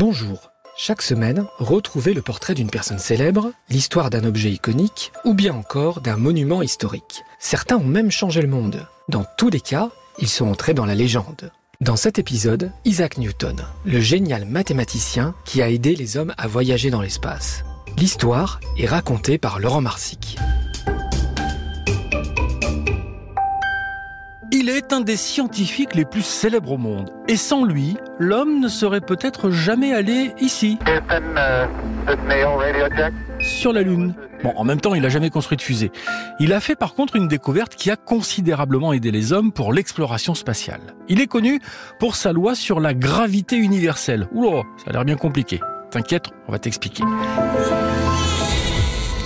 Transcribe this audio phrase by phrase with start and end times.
[0.00, 0.50] Bonjour.
[0.78, 6.00] Chaque semaine, retrouvez le portrait d'une personne célèbre, l'histoire d'un objet iconique ou bien encore
[6.00, 7.22] d'un monument historique.
[7.38, 8.86] Certains ont même changé le monde.
[9.10, 11.52] Dans tous les cas, ils sont entrés dans la légende.
[11.82, 16.88] Dans cet épisode, Isaac Newton, le génial mathématicien qui a aidé les hommes à voyager
[16.88, 17.62] dans l'espace.
[17.98, 20.38] L'histoire est racontée par Laurent Marsic.
[24.62, 27.14] Il est un des scientifiques les plus célèbres au monde.
[27.28, 30.78] Et sans lui, l'homme ne serait peut-être jamais allé ici,
[33.38, 34.12] sur la Lune.
[34.44, 35.90] Bon, en même temps, il n'a jamais construit de fusée.
[36.40, 40.34] Il a fait par contre une découverte qui a considérablement aidé les hommes pour l'exploration
[40.34, 40.94] spatiale.
[41.08, 41.58] Il est connu
[41.98, 44.28] pour sa loi sur la gravité universelle.
[44.30, 45.58] Oula, ça a l'air bien compliqué.
[45.90, 47.02] T'inquiète, on va t'expliquer.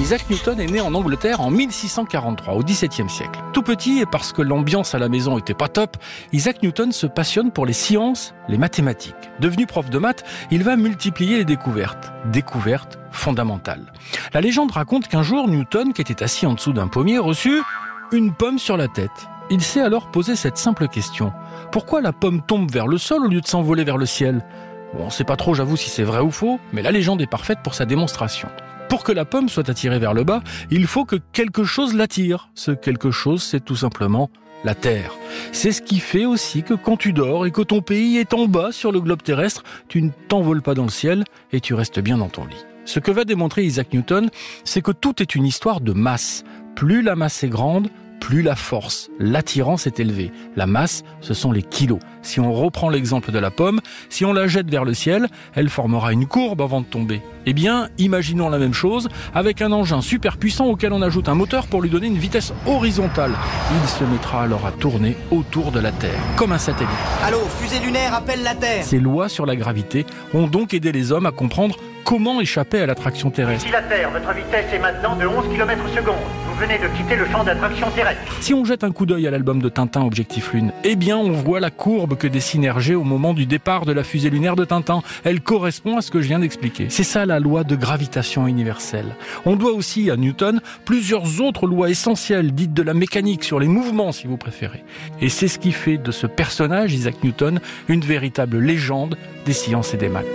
[0.00, 3.38] Isaac Newton est né en Angleterre en 1643, au XVIIe siècle.
[3.52, 5.98] Tout petit, et parce que l'ambiance à la maison était pas top,
[6.32, 9.14] Isaac Newton se passionne pour les sciences, les mathématiques.
[9.40, 12.12] Devenu prof de maths, il va multiplier les découvertes.
[12.32, 13.92] Découvertes fondamentales.
[14.32, 17.60] La légende raconte qu'un jour, Newton, qui était assis en dessous d'un pommier, reçut
[18.10, 19.28] une pomme sur la tête.
[19.50, 21.30] Il s'est alors posé cette simple question.
[21.72, 24.46] Pourquoi la pomme tombe vers le sol au lieu de s'envoler vers le ciel?
[24.94, 27.26] Bon, on sait pas trop, j'avoue, si c'est vrai ou faux, mais la légende est
[27.26, 28.48] parfaite pour sa démonstration.
[28.90, 32.50] Pour que la pomme soit attirée vers le bas, il faut que quelque chose l'attire.
[32.56, 34.30] Ce quelque chose, c'est tout simplement
[34.64, 35.14] la Terre.
[35.52, 38.46] C'est ce qui fait aussi que quand tu dors et que ton pays est en
[38.46, 42.00] bas sur le globe terrestre, tu ne t'envoles pas dans le ciel et tu restes
[42.00, 42.64] bien dans ton lit.
[42.84, 44.28] Ce que va démontrer Isaac Newton,
[44.64, 46.42] c'est que tout est une histoire de masse.
[46.74, 47.90] Plus la masse est grande,
[48.20, 50.30] plus la force, l'attirance est élevée.
[50.54, 51.98] La masse, ce sont les kilos.
[52.22, 55.70] Si on reprend l'exemple de la pomme, si on la jette vers le ciel, elle
[55.70, 57.22] formera une courbe avant de tomber.
[57.46, 61.34] Eh bien, imaginons la même chose avec un engin super puissant auquel on ajoute un
[61.34, 63.32] moteur pour lui donner une vitesse horizontale.
[63.82, 66.92] Il se mettra alors à tourner autour de la Terre, comme un satellite.
[67.24, 70.04] Allô, fusée lunaire, appelle la Terre Ces lois sur la gravité
[70.34, 73.64] ont donc aidé les hommes à comprendre comment échapper à l'attraction terrestre.
[73.64, 76.49] Ici la Terre, votre vitesse est maintenant de 11 km secondes.
[76.60, 77.86] De quitter le champ d'attraction.
[78.40, 81.32] Si on jette un coup d'œil à l'album de Tintin Objectif Lune, eh bien on
[81.32, 84.66] voit la courbe que dessine Hergé au moment du départ de la fusée lunaire de
[84.66, 85.00] Tintin.
[85.24, 86.88] Elle correspond à ce que je viens d'expliquer.
[86.90, 89.16] C'est ça la loi de gravitation universelle.
[89.46, 93.68] On doit aussi à Newton plusieurs autres lois essentielles dites de la mécanique sur les
[93.68, 94.84] mouvements si vous préférez.
[95.22, 99.16] Et c'est ce qui fait de ce personnage, Isaac Newton, une véritable légende
[99.46, 100.26] des sciences et des maths.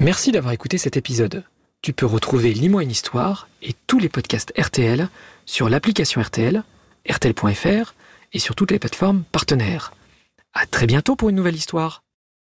[0.00, 1.44] Merci d'avoir écouté cet épisode.
[1.82, 5.10] Tu peux retrouver Lis-moi une histoire et tous les podcasts RTL
[5.44, 6.64] sur l'application RTL,
[7.06, 7.94] RTL.fr
[8.32, 9.92] et sur toutes les plateformes partenaires.
[10.54, 12.02] À très bientôt pour une nouvelle histoire.